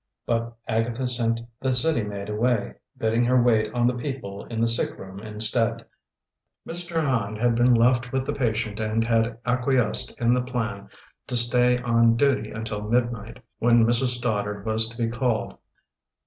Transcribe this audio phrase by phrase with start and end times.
[0.25, 4.67] But Agatha sent the city maid away, bidding her wait on the people in the
[4.67, 5.85] sick room instead.
[6.67, 7.03] Mr.
[7.03, 10.89] Hand had been left with the patient and had acquiesced in the plan
[11.27, 14.17] to stay on duty until midnight, when Mrs.
[14.17, 15.59] Stoddard was to be called.